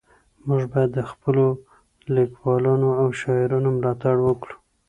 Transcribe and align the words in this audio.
موږ 0.47 0.63
باید 0.71 0.89
د 0.95 0.99
خپلو 1.11 1.45
لیکوالانو 2.15 2.89
او 3.01 3.07
شاعرانو 3.21 3.69
ملاتړ 3.77 4.15
وکړو. 4.23 4.55